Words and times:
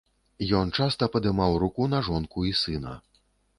Ён 0.59 0.71
часта 0.77 1.09
падымаў 1.17 1.59
руку 1.65 1.89
на 1.93 2.01
жонку 2.09 2.49
і 2.53 2.57
сына. 2.65 2.99